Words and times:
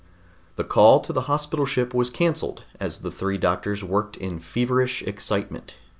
The 0.55 0.63
call 0.63 0.99
to 1.01 1.13
the 1.13 1.29
Hospital 1.29 1.63
Ship 1.63 1.93
was 1.93 2.09
canceled 2.09 2.63
as 2.79 3.01
the 3.01 3.11
three 3.11 3.37
doctors 3.37 3.83
worked 3.83 4.17
in 4.17 4.39
feverish 4.39 5.03
excitement. 5.03 5.75